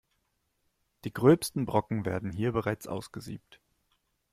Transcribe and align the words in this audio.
Die 1.03 1.13
gröbsten 1.13 1.67
Brocken 1.67 2.05
werden 2.05 2.31
hier 2.31 2.51
bereits 2.53 2.87
ausgesiebt. 2.87 3.61